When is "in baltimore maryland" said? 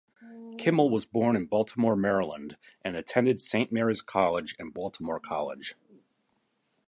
1.35-2.57